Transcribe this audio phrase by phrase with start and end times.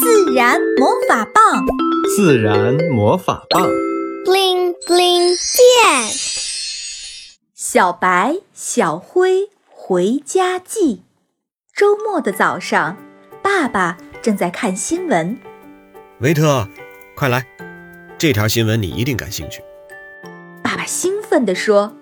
[0.00, 1.64] 自然魔法棒，
[2.14, 3.66] 自然魔法棒
[4.24, 6.04] ，bling bling 变。
[7.54, 11.02] 小白、小灰回家记。
[11.74, 12.96] 周末的早上，
[13.42, 15.38] 爸爸正在看新闻。
[16.20, 16.68] 维特，
[17.16, 17.46] 快来，
[18.16, 19.62] 这条新闻你一定感兴趣。
[20.62, 21.94] 爸爸兴奋地说。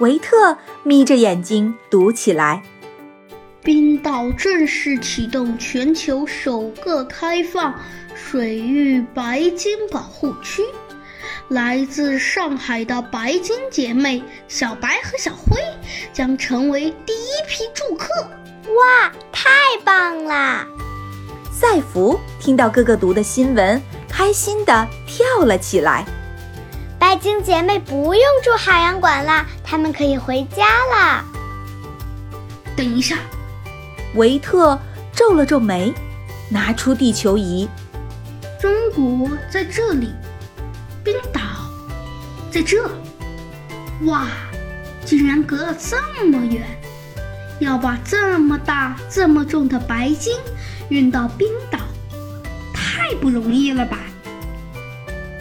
[0.00, 2.62] 维特眯着眼睛读起来。
[3.62, 7.74] 冰岛正式启动全球首个开放
[8.14, 10.62] 水域白鲸保护区。
[11.48, 15.60] 来自上海的白鲸姐妹小白和小灰
[16.12, 18.08] 将成为第一批住客。
[18.22, 19.50] 哇，太
[19.84, 20.66] 棒啦！
[21.52, 26.06] 赛福听到哥哥读的新闻，开心地跳了起来。
[26.98, 31.24] 白鲸姐妹不用住海洋馆了，她们可以回家了。
[32.74, 33.18] 等一下。
[34.14, 34.78] 维特
[35.12, 35.92] 皱了皱眉，
[36.48, 37.68] 拿出地球仪。
[38.60, 40.12] 中国在这里，
[41.04, 41.40] 冰岛
[42.50, 42.90] 在这。
[44.06, 44.26] 哇，
[45.04, 46.66] 竟然隔了这么远！
[47.58, 50.34] 要把这么大、这么重的白鲸
[50.88, 51.78] 运到冰岛，
[52.72, 53.98] 太不容易了吧？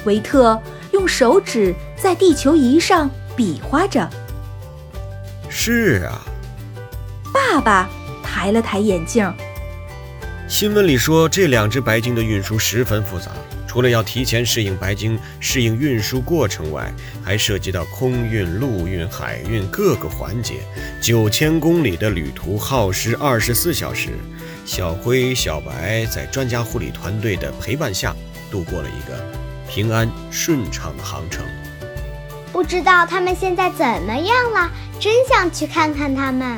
[0.06, 0.61] 维特
[0.92, 4.09] 用手指在地球仪上比划着。
[5.50, 6.22] 是啊，
[7.33, 7.89] 爸爸。
[8.30, 9.27] 抬了抬眼镜。
[10.47, 13.31] 新闻里说，这两只白鲸的运输十分复杂，
[13.67, 20.55] 除了要提前适应白鲸适应运输过程外，还涉及到空运、陆运、海运各个环节。
[21.02, 24.11] 九千公里的旅途耗时二十四小时。
[24.64, 28.16] 小灰、小白在专家护理团队的陪伴下，
[28.52, 29.19] 度过了一个
[29.67, 31.43] 平安顺畅的航程。
[32.52, 34.71] 不知道他们现在怎么样了？
[34.99, 36.58] 真想去看看他们。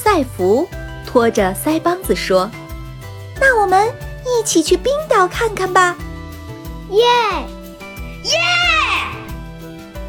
[0.00, 0.68] 赛弗
[1.04, 2.48] 拖着腮帮子说
[3.40, 3.92] ：“那我们
[4.24, 5.96] 一起去冰岛看看吧！”
[6.90, 7.04] 耶
[8.22, 8.32] 耶！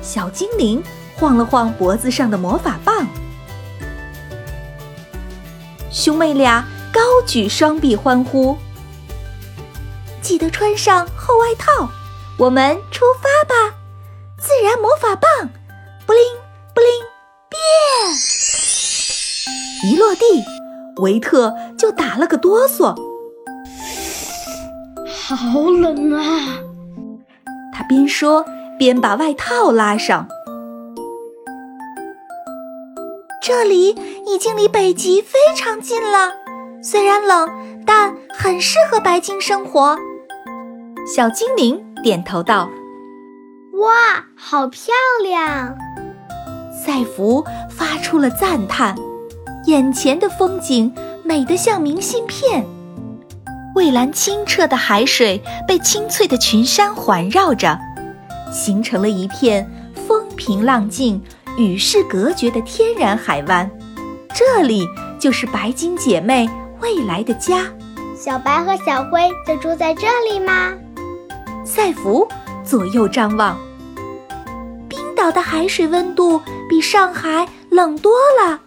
[0.03, 0.81] 小精灵
[1.15, 3.07] 晃了晃脖子上的魔法棒，
[5.91, 6.63] 兄妹俩
[6.93, 8.55] 高举双臂欢呼。
[10.21, 11.89] 记得穿上厚外套，
[12.37, 13.75] 我们出发吧！
[14.37, 15.49] 自然魔法棒，
[16.05, 16.21] 布灵
[19.83, 20.23] 一落地，
[21.01, 22.95] 维特就打了个哆嗦。
[25.07, 26.59] 好冷啊！
[27.71, 28.43] 他边说
[28.77, 30.27] 边把外套拉上。
[33.41, 33.95] 这里
[34.27, 36.33] 已经离北极非常近了，
[36.83, 37.49] 虽然冷，
[37.85, 39.97] 但很适合白鲸生活。
[41.15, 42.69] 小精灵点头道
[43.79, 45.75] ：“哇，好漂亮！”
[46.85, 48.95] 赛弗发出了赞叹。
[49.65, 50.91] 眼前的风景
[51.23, 52.65] 美得像明信片，
[53.75, 57.77] 蔚蓝清澈的海水被清翠的群山环绕着，
[58.51, 59.69] 形成了一片
[60.07, 61.21] 风平浪静、
[61.57, 63.69] 与世隔绝的天然海湾。
[64.33, 64.87] 这里
[65.19, 66.49] 就是白金姐妹
[66.81, 67.65] 未来的家。
[68.17, 70.73] 小白和小灰就住在这里吗？
[71.63, 72.27] 赛弗
[72.63, 73.57] 左右张望，
[74.87, 78.59] 冰岛的海水温度比上海冷多了。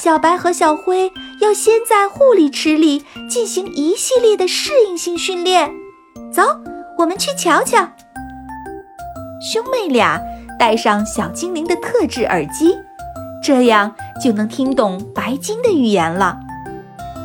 [0.00, 1.10] 小白和小灰
[1.40, 5.68] 要先在护理池里进行一系列的适应性训练。
[6.32, 6.42] 走，
[6.96, 7.78] 我们去瞧瞧。
[9.40, 10.20] 兄妹俩
[10.56, 12.76] 戴上小精灵的特制耳机，
[13.42, 13.92] 这样
[14.22, 16.38] 就能听懂白鲸的语言了。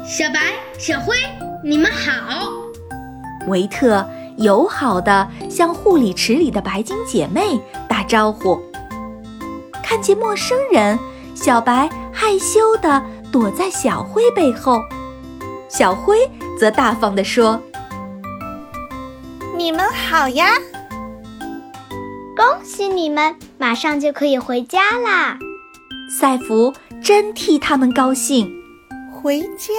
[0.03, 1.15] 小白、小灰，
[1.63, 2.49] 你们好。
[3.45, 4.03] 维特
[4.37, 8.59] 友好地向护理池里的白鲸姐妹打招呼。
[9.83, 10.97] 看见陌生人。
[11.35, 11.89] 小白
[12.25, 13.03] 害羞地
[13.33, 14.81] 躲在小灰背后，
[15.67, 16.17] 小灰
[16.57, 17.61] 则大方地说
[19.57, 20.53] ：“你们好呀，
[22.33, 25.37] 恭喜你们，马上就可以回家啦！”
[26.17, 26.73] 赛弗
[27.03, 28.49] 真替他们高兴。
[29.11, 29.73] 回家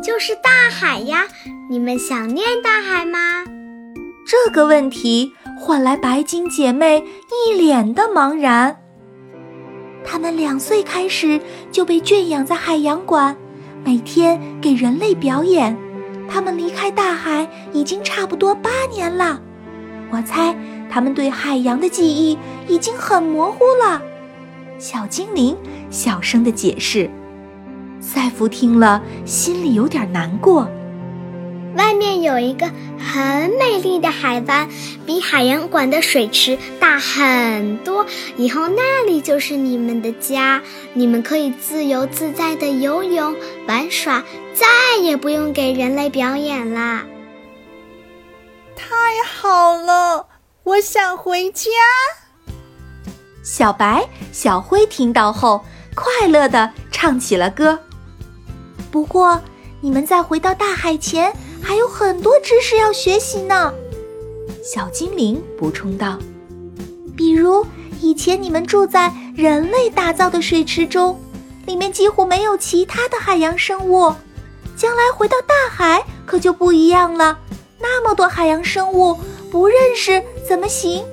[0.00, 1.26] 就是大海呀，
[1.68, 3.18] 你们想念大海吗？
[4.24, 7.04] 这个问题换来白金姐妹
[7.48, 8.76] 一脸的茫然。
[10.10, 11.38] 他们两岁开始
[11.70, 13.36] 就被圈养在海洋馆，
[13.84, 15.76] 每天给人类表演。
[16.26, 19.38] 他们离开大海已经差不多八年了，
[20.10, 20.56] 我猜
[20.90, 24.00] 他们对海洋的记忆已经很模糊了。
[24.78, 25.54] 小精灵
[25.90, 27.10] 小声的解释。
[28.00, 30.66] 赛弗听了，心里有点难过。
[32.22, 34.68] 有一个很美丽的海湾，
[35.06, 38.06] 比海洋馆的水池大很多。
[38.36, 40.62] 以后那里就是你们的家，
[40.94, 43.34] 你们可以自由自在的游泳、
[43.66, 44.24] 玩耍，
[44.54, 44.66] 再
[45.02, 47.04] 也不用给人类表演啦。
[48.76, 48.86] 太
[49.24, 50.26] 好了，
[50.64, 51.70] 我想回家。
[53.42, 55.64] 小白、小灰听到后，
[55.94, 57.78] 快乐地唱起了歌。
[58.90, 59.40] 不过，
[59.80, 61.32] 你们在回到大海前，
[61.62, 63.72] 还有很多知识要学习呢。
[64.62, 66.18] 小精灵补充道
[67.16, 67.64] ：“比如，
[68.00, 71.18] 以前你们住在人类打造的水池中，
[71.66, 74.12] 里面几乎没有其他的海洋生物。
[74.76, 77.38] 将来回到大海，可就不一样了。
[77.80, 79.16] 那么多海洋生物，
[79.50, 81.04] 不认识怎么行？”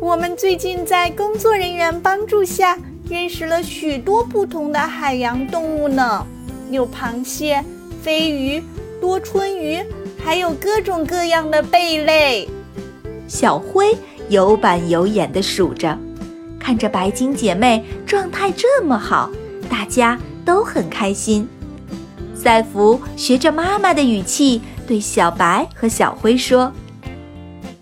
[0.00, 2.78] 我们最近在工作人员帮助下，
[3.08, 6.26] 认识了许多不同的海洋动物呢，
[6.70, 7.62] 有螃蟹、
[8.02, 8.62] 飞鱼、
[9.00, 9.78] 多春鱼，
[10.22, 12.48] 还有各种各样的贝类。
[13.26, 13.96] 小灰
[14.28, 15.98] 有板有眼地数着，
[16.58, 19.30] 看着白鲸姐妹状态这么好，
[19.68, 21.48] 大家都很开心。
[22.34, 26.72] 赛福学着妈妈的语气对小白和小灰说。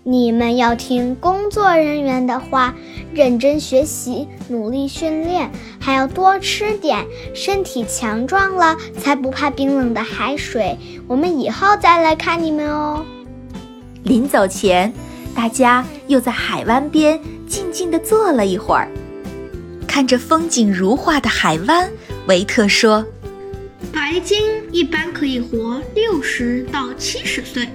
[0.03, 2.73] 你们要听工作人员的话，
[3.13, 10.77] 认真学习，努力训练，还要多吃点，身体强壮了才不怕冰冷的海水。
[11.07, 13.05] 我们以后再来看你们哦。
[14.03, 14.93] 临走前，
[15.35, 18.87] 大家又在海湾边静静地坐了一会儿，
[19.87, 21.89] 看着风景如画的海湾，
[22.27, 23.05] 维特说
[23.91, 24.39] ：“白鲸
[24.71, 27.67] 一般可以活六十到七十岁。”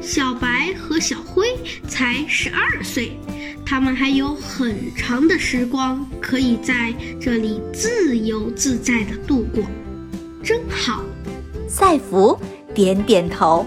[0.00, 1.56] 小白和小灰
[1.88, 3.18] 才十二岁，
[3.66, 9.62] 他们还有很长的时光可以在这里自由自在的度过，
[10.42, 11.02] 真好。
[11.66, 12.38] 赛弗
[12.74, 13.66] 点点头，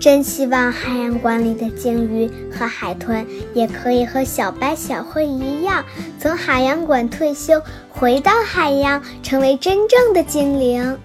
[0.00, 3.24] 真希望海洋馆里的鲸鱼和海豚
[3.54, 5.84] 也可以和小白、小灰一样，
[6.18, 10.98] 从海洋馆退休，回到海洋，成为真正的精灵。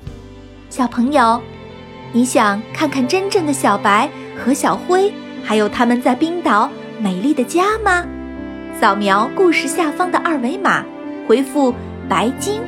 [0.70, 1.40] 小朋友，
[2.14, 4.10] 你想看看真正的小白？
[4.44, 5.14] 和小灰，
[5.44, 6.70] 还有他们在冰岛
[7.00, 8.06] 美丽的家吗？
[8.80, 10.84] 扫描故事下方的二维码，
[11.28, 11.74] 回复
[12.10, 12.62] “白鲸”，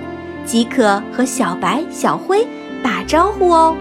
[0.45, 2.47] 即可和小白、小灰
[2.83, 3.75] 打招呼哦。